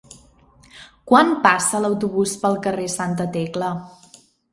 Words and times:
Quan 1.11 1.29
passa 1.43 1.81
l'autobús 1.83 2.33
pel 2.45 2.57
carrer 2.69 2.87
Santa 2.95 3.29
Tecla? 3.37 3.69